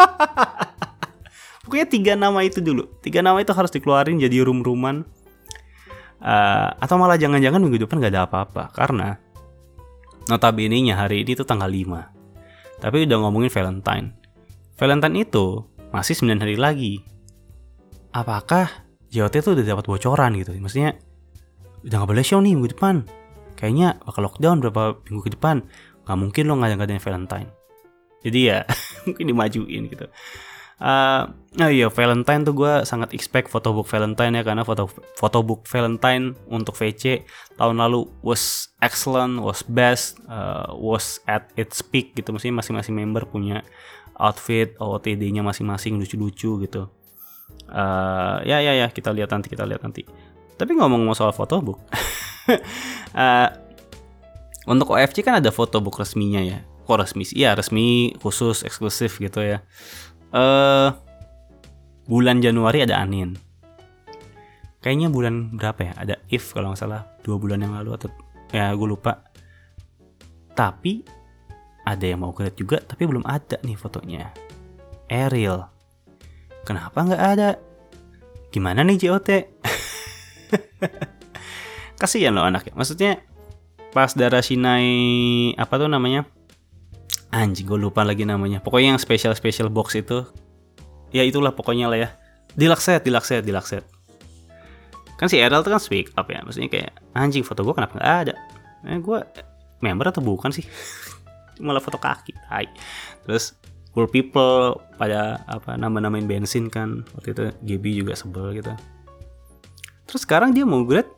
Pokoknya 1.64 1.86
tiga 1.86 2.12
nama 2.16 2.40
itu 2.42 2.58
dulu. 2.58 2.88
Tiga 3.04 3.20
nama 3.22 3.38
itu 3.38 3.52
harus 3.52 3.70
dikeluarin 3.70 4.18
jadi 4.18 4.42
room-rooman 4.42 5.06
uh, 6.20 6.68
atau 6.76 6.94
malah 6.96 7.16
jangan-jangan 7.16 7.60
minggu 7.60 7.84
depan 7.84 8.00
gak 8.00 8.12
ada 8.14 8.24
apa-apa 8.28 8.72
karena 8.72 9.16
notabene 10.28 10.78
nya 10.84 10.94
hari 11.00 11.24
ini 11.24 11.34
tuh 11.34 11.44
tanggal 11.48 11.68
5 11.68 12.20
tapi 12.80 13.04
udah 13.04 13.18
ngomongin 13.20 13.52
Valentine. 13.52 14.16
Valentine 14.80 15.16
itu 15.20 15.68
masih 15.92 16.16
9 16.16 16.40
hari 16.40 16.56
lagi. 16.56 16.94
Apakah 18.16 18.88
JOT 19.12 19.44
tuh 19.44 19.52
udah 19.52 19.76
dapat 19.76 19.84
bocoran 19.84 20.32
gitu? 20.40 20.56
Maksudnya 20.56 20.96
udah 21.84 21.96
gak 22.00 22.08
boleh 22.08 22.24
show 22.24 22.40
nih 22.40 22.56
minggu 22.56 22.72
depan. 22.72 23.04
Kayaknya 23.60 24.00
bakal 24.00 24.24
lockdown 24.24 24.64
berapa 24.64 24.96
minggu 25.04 25.22
ke 25.28 25.30
depan. 25.36 25.60
Gak 26.08 26.16
mungkin 26.16 26.48
lo 26.48 26.56
nggak 26.56 26.80
ada 26.80 26.96
Valentine. 26.96 27.48
Jadi 28.24 28.40
ya 28.48 28.64
mungkin 29.04 29.24
dimajuin 29.28 29.82
gitu 29.92 30.08
Uh, 30.80 31.28
oh 31.60 31.68
iya 31.68 31.92
Valentine 31.92 32.40
tuh 32.40 32.56
gue 32.56 32.72
sangat 32.88 33.12
expect 33.12 33.52
photobook 33.52 33.84
Valentine 33.84 34.40
ya 34.40 34.42
karena 34.42 34.64
foto 34.64 34.88
photobook 35.12 35.68
Valentine 35.68 36.32
untuk 36.48 36.72
VC 36.72 37.28
tahun 37.60 37.84
lalu 37.84 38.08
was 38.24 38.72
excellent, 38.80 39.44
was 39.44 39.60
best, 39.60 40.16
uh, 40.24 40.72
was 40.72 41.20
at 41.28 41.52
its 41.60 41.84
peak 41.84 42.16
gitu. 42.16 42.32
Maksudnya 42.32 42.64
masing-masing 42.64 42.96
member 42.96 43.28
punya 43.28 43.60
outfit 44.16 44.72
OOTD-nya 44.80 45.44
masing-masing 45.44 46.00
lucu-lucu 46.00 46.64
gitu. 46.64 46.88
Uh, 47.68 48.40
ya 48.48 48.64
ya 48.64 48.72
ya 48.72 48.88
kita 48.88 49.12
lihat 49.12 49.28
nanti 49.36 49.52
kita 49.52 49.68
lihat 49.68 49.84
nanti. 49.84 50.08
Tapi 50.56 50.72
ngomong-ngomong 50.76 51.16
soal 51.16 51.32
photobook, 51.36 51.80
uh, 53.16 53.48
untuk 54.72 54.96
OFC 54.96 55.20
kan 55.20 55.44
ada 55.44 55.52
photobook 55.52 56.00
resminya 56.00 56.40
ya. 56.40 56.64
Kok 56.84 57.06
resmi? 57.06 57.22
Iya 57.36 57.54
resmi 57.54 58.18
khusus 58.18 58.66
eksklusif 58.66 59.20
gitu 59.22 59.44
ya 59.44 59.62
uh, 60.34 60.88
bulan 62.06 62.42
Januari 62.42 62.82
ada 62.82 63.02
Anin. 63.02 63.36
Kayaknya 64.80 65.08
bulan 65.12 65.34
berapa 65.54 65.80
ya? 65.84 65.92
Ada 65.94 66.14
If 66.32 66.56
kalau 66.56 66.72
nggak 66.72 66.80
salah 66.80 67.04
dua 67.20 67.36
bulan 67.36 67.60
yang 67.60 67.76
lalu 67.76 68.00
atau 68.00 68.08
ya 68.50 68.72
gue 68.72 68.88
lupa. 68.88 69.28
Tapi 70.56 71.04
ada 71.84 72.04
yang 72.04 72.24
mau 72.24 72.32
create 72.32 72.58
juga 72.58 72.80
tapi 72.80 73.04
belum 73.04 73.24
ada 73.28 73.60
nih 73.60 73.76
fotonya. 73.76 74.32
Ariel. 75.10 75.68
Kenapa 76.64 77.02
nggak 77.02 77.24
ada? 77.36 77.50
Gimana 78.50 78.82
nih 78.86 78.98
JOT? 78.98 79.30
Kasihan 82.00 82.32
loh 82.32 82.48
anaknya. 82.48 82.72
Maksudnya 82.72 83.20
pas 83.92 84.16
darah 84.16 84.40
Sinai 84.40 85.52
apa 85.60 85.76
tuh 85.76 85.90
namanya? 85.90 86.24
Anjing 87.30 87.66
gue 87.66 87.78
lupa 87.78 88.02
lagi 88.02 88.26
namanya. 88.26 88.62
Pokoknya 88.62 88.94
yang 88.94 89.00
special 89.02 89.34
special 89.34 89.70
box 89.70 89.98
itu 89.98 90.26
ya 91.14 91.26
itulah 91.26 91.54
pokoknya 91.54 91.86
lah 91.90 91.98
ya. 91.98 92.08
Dilakset 92.54 93.06
dilakset 93.06 93.46
dilakset 93.46 93.86
kan 95.20 95.28
si 95.28 95.36
Errol 95.36 95.60
tuh 95.60 95.76
kan 95.76 95.82
speak 95.84 96.16
up 96.16 96.24
ya 96.32 96.40
maksudnya 96.40 96.72
kayak 96.72 96.96
anjing 97.12 97.44
foto 97.44 97.60
gue 97.60 97.76
kenapa 97.76 98.00
nggak 98.00 98.08
ada? 98.24 98.34
Eh 98.88 98.96
gue 98.96 99.18
member 99.84 100.08
atau 100.08 100.24
bukan 100.24 100.48
sih? 100.48 100.64
Malah 101.60 101.84
foto 101.84 102.00
kaki 102.00 102.32
hai 102.48 102.64
terus 103.28 103.52
cool 103.92 104.08
people 104.08 104.80
pada 104.96 105.44
apa 105.44 105.76
nama-namain 105.76 106.24
bensin 106.24 106.72
kan 106.72 107.04
waktu 107.12 107.36
itu 107.36 107.42
GB 107.68 107.84
juga 108.00 108.16
sebel 108.16 108.56
gitu. 108.56 108.72
Terus 110.08 110.24
sekarang 110.24 110.56
dia 110.56 110.64
mau 110.64 110.88
grade 110.88 111.12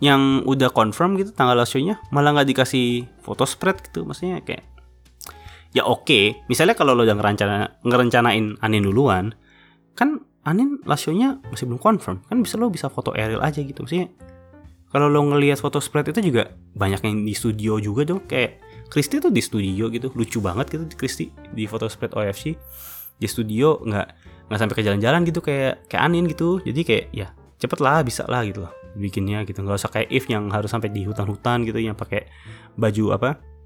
yang 0.00 0.40
udah 0.48 0.72
confirm 0.72 1.20
gitu 1.20 1.28
tanggal 1.36 1.60
show-nya 1.68 2.00
malah 2.08 2.32
nggak 2.40 2.56
dikasih 2.56 3.04
foto 3.20 3.44
spread 3.44 3.84
gitu. 3.84 4.08
Maksudnya 4.08 4.40
kayak 4.40 4.64
ya 5.78 5.86
oke. 5.86 6.02
Okay. 6.04 6.24
misalnya 6.50 6.74
kalau 6.74 6.98
lo 6.98 7.06
udah 7.06 7.14
ngerencana 7.14 7.82
ngerencanain 7.86 8.58
Anin 8.58 8.82
duluan 8.82 9.30
kan 9.94 10.26
Anin 10.42 10.80
lasionya 10.82 11.38
masih 11.52 11.68
belum 11.68 11.78
confirm. 11.78 12.24
Kan 12.26 12.42
bisa 12.42 12.56
lo 12.56 12.72
bisa 12.72 12.88
foto 12.88 13.12
aerial 13.12 13.44
aja 13.44 13.60
gitu. 13.60 13.84
Maksudnya 13.84 14.08
kalau 14.88 15.12
lo 15.12 15.20
ngelihat 15.20 15.60
foto 15.60 15.78
spread 15.78 16.08
itu 16.08 16.32
juga 16.32 16.56
banyak 16.72 17.04
yang 17.04 17.16
di 17.28 17.34
studio 17.36 17.76
juga 17.76 18.08
dong 18.08 18.24
kayak 18.24 18.64
Kristi 18.88 19.20
tuh 19.20 19.28
di 19.28 19.44
studio 19.44 19.92
gitu. 19.92 20.08
Lucu 20.16 20.40
banget 20.40 20.72
gitu 20.72 20.84
Kristi 20.96 21.28
di 21.52 21.68
foto 21.68 21.86
spread 21.86 22.16
OFC 22.16 22.56
di 23.18 23.26
studio 23.28 23.82
nggak 23.84 24.06
nggak 24.48 24.58
sampai 24.58 24.74
ke 24.78 24.82
jalan-jalan 24.82 25.20
gitu 25.28 25.44
kayak 25.44 25.84
kayak 25.86 26.02
Anin 26.02 26.24
gitu. 26.26 26.64
Jadi 26.64 26.80
kayak 26.82 27.04
ya 27.12 27.28
cepet 27.60 27.78
lah 27.84 28.00
bisa 28.00 28.24
lah 28.24 28.42
gitu 28.48 28.64
loh 28.64 28.72
bikinnya 28.96 29.44
gitu. 29.44 29.60
Nggak 29.60 29.84
usah 29.84 29.92
kayak 29.92 30.08
if 30.08 30.24
yang 30.32 30.48
harus 30.48 30.72
sampai 30.72 30.88
di 30.88 31.04
hutan-hutan 31.04 31.68
gitu 31.68 31.76
yang 31.76 31.94
pakai 31.94 32.24
baju 32.78 33.20
apa 33.20 33.57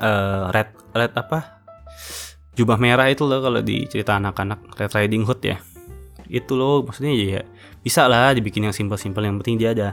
uh, 0.00 0.50
red 0.50 0.72
red 0.96 1.12
apa? 1.14 1.62
Jubah 2.56 2.76
merah 2.80 3.06
itu 3.08 3.24
loh 3.28 3.40
kalau 3.40 3.60
di 3.62 3.86
cerita 3.86 4.18
anak-anak. 4.18 4.74
Red 4.76 4.92
Riding 4.96 5.24
Hood 5.28 5.40
ya. 5.44 5.56
Itu 6.26 6.58
loh 6.58 6.82
maksudnya 6.82 7.12
ya 7.14 7.42
bisa 7.80 8.04
lah 8.04 8.36
dibikin 8.36 8.68
yang 8.68 8.76
simpel-simpel 8.76 9.24
yang 9.24 9.40
penting 9.40 9.56
dia 9.56 9.72
ada 9.72 9.88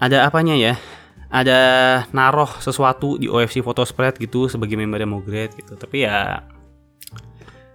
ada 0.00 0.24
apanya 0.28 0.54
ya? 0.56 0.74
Ada 1.34 1.58
naruh 2.14 2.62
sesuatu 2.62 3.18
di 3.18 3.26
OFC 3.26 3.58
photo 3.58 3.82
spread 3.82 4.14
gitu 4.22 4.46
sebagai 4.46 4.78
member 4.78 5.02
yang 5.02 5.18
mau 5.18 5.22
grade 5.24 5.58
gitu. 5.58 5.74
Tapi 5.74 6.06
ya 6.06 6.46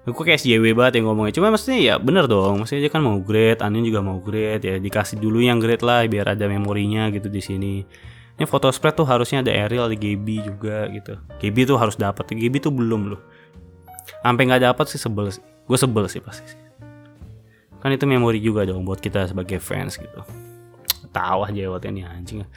Aku 0.07 0.25
kayak 0.25 0.41
JW 0.41 0.73
banget 0.73 0.99
yang 1.03 1.11
ngomongnya. 1.11 1.37
Cuma 1.37 1.53
maksudnya 1.53 1.77
ya 1.77 1.95
bener 2.01 2.25
dong 2.25 2.63
Maksudnya 2.63 2.89
dia 2.89 2.91
kan 2.97 3.05
mau 3.05 3.21
grade 3.21 3.61
Anin 3.61 3.85
juga 3.85 4.01
mau 4.01 4.17
grade 4.17 4.65
Ya. 4.65 4.75
Dikasih 4.81 5.21
dulu 5.21 5.37
yang 5.37 5.61
grade 5.61 5.85
lah 5.85 6.01
Biar 6.09 6.33
ada 6.33 6.49
memorinya 6.49 7.13
gitu 7.13 7.29
di 7.29 7.41
sini 7.43 7.73
Ini 8.39 8.47
foto 8.47 8.71
spread 8.71 8.95
tuh 8.95 9.03
harusnya 9.03 9.43
ada 9.43 9.51
Ariel 9.51 9.91
Ada 9.91 9.99
Gaby 9.99 10.47
juga 10.47 10.87
gitu. 10.95 11.19
Gaby 11.43 11.67
tuh 11.67 11.75
harus 11.75 11.99
dapat 11.99 12.23
Gaby 12.31 12.63
tuh 12.63 12.71
belum 12.71 13.11
loh. 13.11 13.21
Sampai 14.23 14.47
nggak 14.47 14.63
dapat 14.63 14.87
sih 14.87 14.95
sebel 14.95 15.27
Gue 15.67 15.77
sebel 15.77 16.07
sih 16.07 16.23
pasti 16.23 16.55
Kan 17.83 17.93
itu 17.93 18.07
memori 18.09 18.41
juga 18.41 18.65
dong 18.65 18.87
Buat 18.87 19.03
kita 19.03 19.27
sebagai 19.27 19.59
fans 19.59 19.99
gitu. 19.99 20.23
Tahu 21.11 21.51
aja 21.51 21.67
ini 21.91 22.07
anjing. 22.07 22.47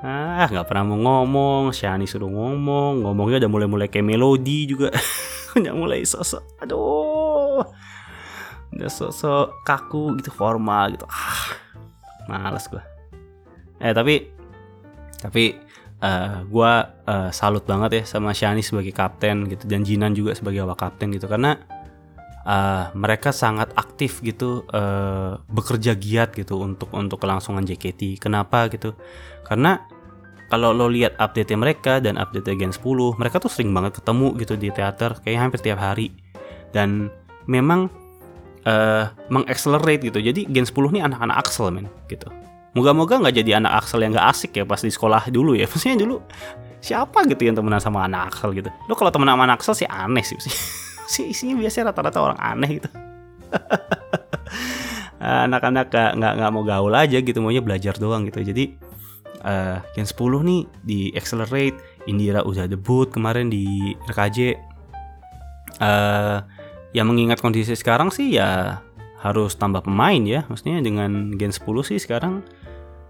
Ah 0.00 0.48
nggak 0.48 0.64
pernah 0.64 0.96
mau 0.96 0.96
ngomong. 0.96 1.76
Shani 1.76 2.08
suruh 2.08 2.32
ngomong. 2.32 3.04
Ngomongnya 3.04 3.44
udah 3.44 3.50
mulai-mulai 3.52 3.88
kayak 3.92 4.08
melodi 4.08 4.64
juga. 4.64 4.88
Udah 5.58 5.74
mulai 5.74 6.06
sosok 6.06 6.62
aduh. 6.62 7.66
Udah 8.70 8.86
sosok 8.86 9.66
kaku 9.66 10.14
gitu 10.22 10.30
formal 10.30 10.94
gitu. 10.94 11.04
Ah 11.10 11.58
males 12.30 12.70
gue 12.70 12.82
eh 13.82 13.90
tapi 13.90 14.30
tapi 15.20 15.58
uh, 16.00 16.08
eh, 16.08 16.36
gue 16.48 16.72
uh, 17.10 17.30
salut 17.34 17.64
banget 17.66 17.90
ya 18.00 18.02
sama 18.08 18.32
Shani 18.32 18.64
sebagai 18.64 18.94
kapten 18.94 19.50
gitu 19.50 19.68
dan 19.68 19.84
Jinan 19.84 20.16
juga 20.16 20.32
sebagai 20.32 20.64
awak 20.64 20.80
kapten 20.80 21.12
gitu 21.12 21.28
karena 21.28 21.60
uh, 22.44 22.92
mereka 22.96 23.34
sangat 23.34 23.72
aktif 23.76 24.24
gitu 24.24 24.64
uh, 24.72 25.40
bekerja 25.48 25.96
giat 25.96 26.32
gitu 26.32 26.60
untuk 26.60 26.92
untuk 26.96 27.20
kelangsungan 27.20 27.64
JKT 27.66 28.20
kenapa 28.20 28.68
gitu? 28.72 28.96
Karena 29.44 29.80
kalau 30.50 30.74
lo 30.74 30.90
lihat 30.90 31.14
update 31.20 31.54
mereka 31.54 32.02
dan 32.02 32.18
update 32.18 32.58
Gen 32.58 32.74
10 32.74 32.82
mereka 33.20 33.38
tuh 33.38 33.50
sering 33.52 33.70
banget 33.70 34.02
ketemu 34.02 34.34
gitu 34.40 34.54
di 34.58 34.68
teater 34.74 35.14
kayak 35.22 35.50
hampir 35.50 35.60
tiap 35.62 35.78
hari. 35.78 36.10
Dan 36.70 37.10
memang 37.46 37.90
uh, 38.66 39.04
mengaccelerate 39.32 40.10
gitu. 40.10 40.18
Jadi 40.20 40.48
Gen 40.50 40.66
10 40.66 40.96
nih 40.96 41.02
anak-anak 41.06 41.36
Axel 41.40 41.70
men 41.72 41.86
gitu. 42.10 42.28
Moga-moga 42.76 43.18
nggak 43.18 43.34
jadi 43.42 43.58
anak 43.58 43.84
Axel 43.84 44.06
yang 44.06 44.14
gak 44.14 44.30
asik 44.30 44.54
ya 44.54 44.64
pas 44.66 44.78
di 44.80 44.92
sekolah 44.92 45.28
dulu 45.32 45.56
ya. 45.56 45.66
Maksudnya 45.70 45.98
dulu 46.00 46.22
siapa 46.80 47.28
gitu 47.28 47.44
yang 47.44 47.56
temenan 47.56 47.80
sama 47.80 48.04
anak 48.06 48.34
Axel 48.34 48.56
gitu? 48.56 48.70
Lo 48.88 48.94
kalau 48.96 49.12
temenan 49.12 49.36
sama 49.36 49.44
anak 49.48 49.56
Axel 49.62 49.74
sih 49.84 49.88
aneh 49.88 50.24
sih 50.24 50.38
sih 51.12 51.24
isinya 51.30 51.58
biasanya 51.58 51.92
rata-rata 51.92 52.18
orang 52.20 52.38
aneh 52.38 52.70
gitu. 52.80 52.88
Anak-anak 55.20 55.92
gak, 55.92 56.10
nggak 56.16 56.32
nggak 56.40 56.50
mau 56.54 56.64
gaul 56.64 56.96
aja 56.96 57.20
gitu 57.20 57.44
maunya 57.44 57.60
belajar 57.60 57.92
doang 58.00 58.24
gitu. 58.24 58.40
Jadi 58.40 58.72
uh, 59.44 59.82
Gen 59.92 60.08
10 60.08 60.16
nih 60.48 60.60
di 60.80 61.00
accelerate. 61.12 61.76
Indira 62.08 62.40
udah 62.40 62.64
debut 62.64 63.12
kemarin 63.12 63.52
di 63.52 63.92
RKJ 64.08 64.56
uh, 65.84 66.38
eh, 66.90 66.98
yang 66.98 67.06
mengingat 67.06 67.38
kondisi 67.38 67.78
sekarang 67.78 68.10
sih 68.10 68.34
ya 68.34 68.82
harus 69.20 69.54
tambah 69.54 69.84
pemain 69.84 70.20
ya. 70.24 70.42
Maksudnya 70.50 70.82
dengan 70.82 71.36
Gen 71.38 71.54
10 71.54 71.62
sih 71.86 71.98
sekarang 72.02 72.42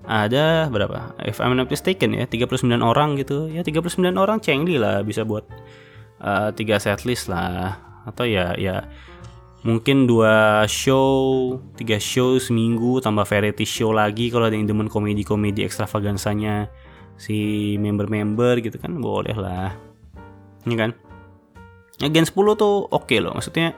ada 0.05 0.67
berapa? 0.69 1.15
If 1.25 1.41
I'm 1.41 1.57
not 1.57 1.71
mistaken 1.71 2.17
ya 2.17 2.27
39 2.29 2.61
orang 2.83 3.17
gitu. 3.17 3.49
Ya 3.49 3.65
39 3.65 4.17
orang 4.19 4.43
cengli 4.43 4.77
lah 4.77 5.01
bisa 5.07 5.25
buat 5.25 5.47
uh, 6.21 6.51
tiga 6.53 6.77
setlist 6.77 7.31
lah. 7.31 7.79
Atau 8.05 8.29
ya 8.29 8.53
ya 8.59 8.85
mungkin 9.61 10.09
dua 10.09 10.65
show 10.65 11.61
tiga 11.77 12.01
show 12.01 12.41
seminggu 12.41 13.05
tambah 13.05 13.29
variety 13.29 13.69
show 13.69 13.93
lagi 13.93 14.33
kalau 14.33 14.49
ada 14.49 14.57
yang 14.57 14.65
demen 14.65 14.89
komedi 14.89 15.21
komedi 15.21 15.69
ekstravagansanya 15.69 16.73
si 17.21 17.77
member-member 17.77 18.65
gitu 18.65 18.81
kan 18.81 18.97
boleh 18.99 19.37
lah. 19.37 19.77
Ini 20.65 20.77
kan? 20.77 20.91
ya 20.93 21.10
Gen 22.09 22.25
10 22.25 22.33
tuh 22.33 22.89
oke 22.89 23.05
okay 23.05 23.21
loh. 23.21 23.37
Maksudnya 23.37 23.77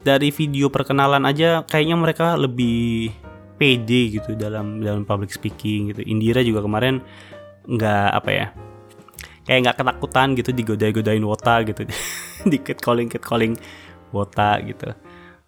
dari 0.00 0.32
video 0.32 0.72
perkenalan 0.72 1.28
aja 1.28 1.68
kayaknya 1.68 1.96
mereka 2.00 2.26
lebih 2.40 3.12
pede 3.60 4.16
gitu 4.16 4.32
dalam 4.32 4.80
dalam 4.80 5.04
public 5.04 5.28
speaking 5.28 5.92
gitu. 5.92 6.00
Indira 6.08 6.40
juga 6.40 6.64
kemarin 6.64 7.04
nggak 7.68 8.08
apa 8.16 8.30
ya 8.32 8.46
kayak 9.44 9.60
nggak 9.66 9.76
ketakutan 9.76 10.28
gitu 10.32 10.50
digodain-godain 10.56 11.24
wota 11.26 11.60
gitu. 11.68 11.84
Dikit 12.50 12.80
calling 12.80 13.12
kit 13.12 13.20
calling 13.20 13.60
wota 14.08 14.56
gitu. 14.64 14.96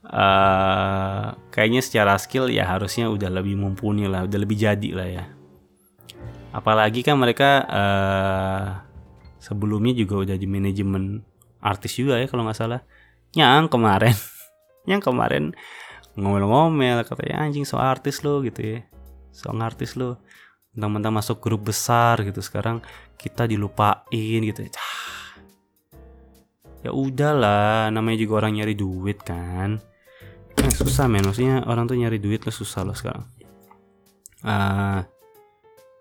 Uh, 0.02 1.32
kayaknya 1.54 1.80
secara 1.80 2.18
skill 2.18 2.50
ya 2.50 2.66
harusnya 2.66 3.06
udah 3.08 3.30
lebih 3.30 3.54
mumpuni 3.54 4.04
lah 4.04 4.28
udah 4.28 4.38
lebih 4.42 4.60
jadi 4.60 4.90
lah 4.92 5.08
ya. 5.08 5.24
Apalagi 6.52 7.00
kan 7.00 7.16
mereka 7.16 7.64
uh, 7.64 8.91
sebelumnya 9.42 9.90
juga 9.98 10.22
udah 10.22 10.36
di 10.38 10.46
manajemen 10.46 11.18
artis 11.58 11.98
juga 11.98 12.22
ya 12.22 12.30
kalau 12.30 12.46
nggak 12.46 12.58
salah. 12.58 12.80
Yang 13.34 13.74
kemarin. 13.74 14.14
Yang 14.90 15.02
kemarin 15.10 15.44
ngomel-ngomel 16.14 17.02
katanya 17.08 17.48
anjing 17.48 17.66
so 17.66 17.82
artis 17.82 18.22
lo 18.22 18.38
gitu 18.46 18.62
ya. 18.62 18.78
So 19.34 19.50
artis 19.50 19.98
lo. 19.98 20.22
Mentang-mentang 20.72 21.18
masuk 21.18 21.42
grup 21.42 21.66
besar 21.68 22.22
gitu 22.22 22.38
sekarang 22.38 22.80
kita 23.18 23.44
dilupain 23.50 24.40
gitu. 24.46 24.62
Ya 24.62 24.72
ya 26.82 26.90
udahlah 26.90 27.94
namanya 27.94 28.18
juga 28.22 28.42
orang 28.46 28.62
nyari 28.62 28.74
duit 28.74 29.22
kan. 29.22 29.78
Susah 30.78 31.06
men. 31.06 31.26
Maksudnya 31.26 31.66
orang 31.66 31.86
tuh 31.86 31.98
nyari 31.98 32.18
duit 32.18 32.42
lo 32.42 32.52
susah 32.54 32.82
loh 32.82 32.94
sekarang. 32.94 33.24
Uh, 34.42 35.06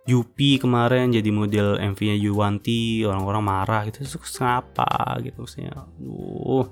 Yupi 0.10 0.58
kemarin 0.58 1.14
jadi 1.14 1.30
model 1.30 1.78
MV-nya 1.78 2.18
Yuwanti 2.18 3.06
orang-orang 3.06 3.44
marah 3.46 3.82
gitu. 3.86 4.02
Terus 4.02 4.18
kenapa 4.34 4.90
gitu 5.22 5.46
maksudnya? 5.46 5.86
Uh 6.02 6.66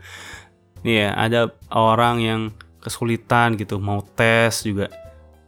nih 0.80 0.96
ya 0.96 1.10
ada 1.12 1.39
orang 1.76 2.15
yang 2.24 2.42
kesulitan 2.80 3.60
gitu 3.60 3.84
mau 3.84 4.00
tes 4.00 4.63
juga 4.63 4.88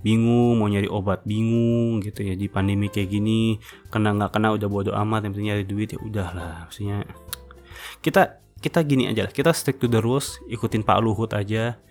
bingung 0.04 0.60
mau 0.60 0.68
nyari 0.68 0.86
obat 0.92 1.26
bingung 1.26 2.06
gitu 2.06 2.22
ya. 2.22 2.38
Di 2.38 2.46
pandemi 2.54 2.94
kayak 2.94 3.10
gini 3.10 3.58
kena 3.90 4.14
nggak 4.14 4.32
kena 4.38 4.54
udah 4.54 4.68
bodo 4.70 4.92
amat 4.94 5.26
yang 5.26 5.32
penting 5.34 5.50
nyari 5.50 5.66
duit 5.66 5.90
ya 5.98 6.00
udahlah. 6.06 6.70
Maksudnya 6.70 7.02
kita 8.06 8.42
kita 8.62 8.86
gini 8.86 9.10
aja 9.10 9.26
lah. 9.26 9.34
Kita 9.34 9.50
stick 9.58 9.82
to 9.82 9.90
the 9.90 9.98
rules 9.98 10.38
ikutin 10.46 10.86
Pak 10.86 11.02
Luhut 11.02 11.34
aja. 11.34 11.82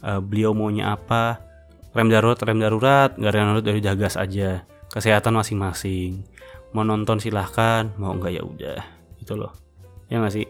Uh, 0.00 0.22
beliau 0.22 0.54
maunya 0.54 0.94
apa? 0.94 1.42
Rem 1.90 2.06
darurat 2.06 2.38
rem 2.38 2.62
darurat. 2.62 3.18
Nggak 3.18 3.32
rem 3.34 3.44
darurat 3.50 3.66
dari 3.66 3.80
jagas 3.82 4.14
aja 4.14 4.62
kesehatan 4.90 5.38
masing-masing. 5.38 6.26
Mau 6.74 6.86
nonton 6.86 7.18
silahkan 7.22 7.90
mau 7.98 8.14
nggak 8.14 8.32
ya 8.34 8.42
udah 8.42 8.82
itu 9.22 9.34
loh. 9.38 9.54
Ya 10.10 10.18
nggak 10.18 10.34
sih? 10.34 10.46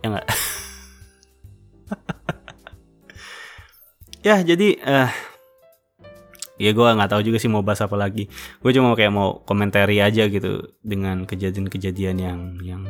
Ya 0.00 0.16
nggak 0.16 0.26
ya 4.26 4.36
jadi 4.44 4.68
uh, 4.84 5.10
ya 6.60 6.70
gue 6.76 6.88
nggak 6.92 7.10
tahu 7.10 7.24
juga 7.24 7.40
sih 7.40 7.48
mau 7.48 7.64
bahas 7.64 7.80
apa 7.80 7.96
lagi. 7.96 8.28
Gue 8.60 8.76
cuma 8.76 8.92
kayak 8.92 9.12
mau 9.12 9.40
komentari 9.48 10.04
aja 10.04 10.28
gitu 10.28 10.76
dengan 10.84 11.24
kejadian-kejadian 11.24 12.16
yang 12.20 12.40
yang 12.60 12.82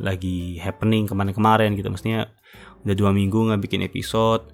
lagi 0.00 0.56
happening 0.56 1.04
kemarin-kemarin 1.04 1.76
gitu. 1.76 1.92
Maksudnya 1.92 2.32
udah 2.82 2.96
dua 2.96 3.12
minggu 3.12 3.52
nggak 3.52 3.62
bikin 3.62 3.84
episode 3.84 4.48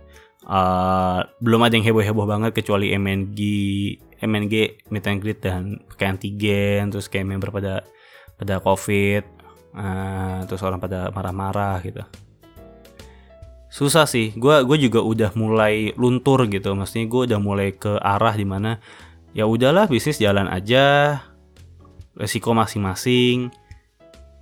uh, 0.48 1.20
belum 1.38 1.61
ada 1.62 1.76
yang 1.76 1.87
heboh-heboh 1.87 2.26
banget 2.26 2.52
kecuali 2.56 2.90
MNG 2.96 3.38
MNG 4.18 4.54
meet 4.90 5.06
and 5.06 5.22
dan 5.38 5.62
pakai 5.87 6.06
antigen 6.11 6.90
terus 6.90 7.06
kayak 7.06 7.28
member 7.28 7.54
pada 7.54 7.87
pada 8.34 8.58
covid 8.58 9.22
uh, 9.76 10.42
terus 10.48 10.64
orang 10.64 10.82
pada 10.82 11.12
marah-marah 11.14 11.78
gitu. 11.87 12.02
Susah 13.68 14.08
sih. 14.08 14.34
Gue 14.34 14.64
gue 14.64 14.88
juga 14.88 15.04
udah 15.04 15.30
mulai 15.37 15.92
luntur 15.94 16.48
gitu. 16.48 16.72
Maksudnya 16.74 17.06
gue 17.06 17.20
udah 17.30 17.38
mulai 17.38 17.68
ke 17.76 18.00
arah 18.00 18.34
di 18.34 18.48
mana 18.48 18.80
ya 19.37 19.44
udahlah 19.44 19.87
bisnis 19.87 20.18
jalan 20.18 20.48
aja 20.48 21.20
resiko 22.18 22.56
masing-masing 22.56 23.52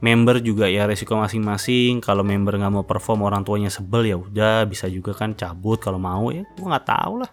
member 0.01 0.45
juga 0.45 0.69
ya 0.69 0.85
resiko 0.85 1.17
masing-masing. 1.17 2.05
Kalau 2.05 2.21
member 2.21 2.57
nggak 2.61 2.73
mau 2.73 2.85
perform 2.85 3.25
orang 3.25 3.43
tuanya 3.43 3.73
sebel 3.73 4.09
ya 4.09 4.17
udah 4.17 4.69
bisa 4.69 4.91
juga 4.91 5.17
kan 5.17 5.33
cabut 5.33 5.81
kalau 5.81 5.97
mau 5.97 6.29
ya. 6.29 6.45
Gue 6.57 6.67
nggak 6.69 6.87
tahu 6.87 7.15
lah. 7.25 7.31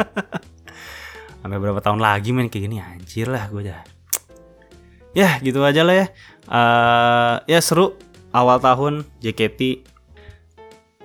Sampai 1.40 1.56
berapa 1.56 1.80
tahun 1.80 2.00
lagi 2.02 2.34
main 2.34 2.50
kayak 2.50 2.64
gini? 2.68 2.76
Anjir 2.82 3.30
lah 3.30 3.46
gue 3.48 3.62
dah. 3.70 3.82
Ya 5.16 5.38
gitu 5.42 5.62
aja 5.62 5.82
lah 5.82 5.94
ya. 5.94 6.06
Uh, 6.46 7.34
ya 7.46 7.60
seru. 7.62 7.94
Awal 8.30 8.62
tahun 8.62 9.02
JKT 9.18 9.90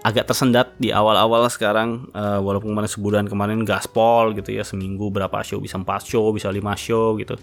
agak 0.05 0.29
tersendat 0.29 0.77
di 0.77 0.93
awal-awal 0.93 1.49
sekarang. 1.49 2.05
Uh, 2.13 2.37
walaupun 2.37 2.69
kemarin 2.73 2.91
sebulan 2.91 3.25
kemarin 3.25 3.65
gaspol 3.65 4.33
gitu 4.37 4.53
ya. 4.53 4.61
Seminggu 4.61 5.09
berapa 5.09 5.41
show 5.41 5.57
bisa 5.57 5.81
4 5.81 5.87
show 6.05 6.29
bisa 6.33 6.49
5 6.51 6.61
show 6.77 7.17
gitu. 7.17 7.33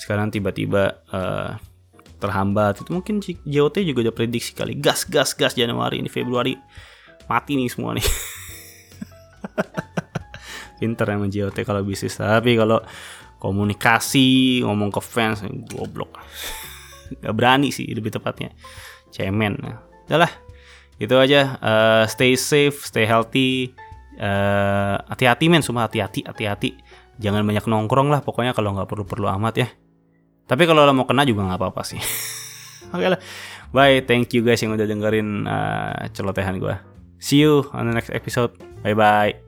Sekarang 0.00 0.32
tiba-tiba 0.32 1.04
uh, 1.12 1.56
terhambat. 2.18 2.82
Itu 2.82 2.90
mungkin 2.92 3.20
JOT 3.22 3.76
juga 3.84 4.08
udah 4.08 4.14
prediksi 4.14 4.52
kali. 4.56 4.76
Gas 4.76 5.04
gas 5.08 5.36
gas 5.36 5.52
Januari 5.56 6.00
ini 6.00 6.08
Februari. 6.08 6.56
Mati 7.26 7.58
nih 7.58 7.68
semua 7.68 7.96
nih. 7.96 8.06
Pinter 10.80 11.06
emang 11.16 11.32
JOT 11.32 11.56
kalau 11.64 11.82
bisnis. 11.82 12.16
Tapi 12.20 12.56
kalau 12.56 12.80
komunikasi 13.40 14.60
ngomong 14.64 14.90
ke 14.92 15.00
fans 15.02 15.44
goblok. 15.68 16.16
Gak 17.22 17.34
berani 17.34 17.70
sih 17.70 17.86
lebih 17.90 18.14
tepatnya. 18.14 18.52
Cemen. 19.14 19.56
Nah, 19.60 19.82
udahlah 20.06 20.32
itu 20.96 21.14
aja. 21.16 21.60
Uh, 21.60 22.04
stay 22.08 22.34
safe 22.34 22.76
stay 22.84 23.04
healthy. 23.04 23.72
Uh, 24.16 24.96
hati-hati 25.12 25.48
men. 25.52 25.62
Semua 25.62 25.86
hati-hati 25.88 26.24
hati-hati. 26.24 26.76
Jangan 27.16 27.44
banyak 27.44 27.64
nongkrong 27.64 28.08
lah. 28.12 28.20
Pokoknya 28.20 28.52
kalau 28.52 28.76
nggak 28.76 28.88
perlu-perlu 28.88 29.28
amat 29.40 29.54
ya 29.56 29.68
tapi 30.46 30.62
kalau 30.64 30.86
lo 30.86 30.94
mau 30.94 31.06
kena 31.06 31.26
juga 31.26 31.46
nggak 31.46 31.58
apa-apa 31.58 31.82
sih. 31.82 32.00
Oke 32.94 33.02
okay 33.02 33.08
lah. 33.12 33.20
Bye 33.74 34.06
thank 34.06 34.30
you 34.32 34.46
guys 34.46 34.62
yang 34.62 34.78
udah 34.78 34.86
dengerin 34.86 35.44
uh, 35.44 36.06
celotehan 36.14 36.62
gue 36.62 36.74
see 37.18 37.42
you 37.42 37.66
on 37.74 37.90
the 37.90 37.94
next 37.94 38.14
episode. 38.14 38.54
Bye 38.82 38.94
bye 38.94 39.45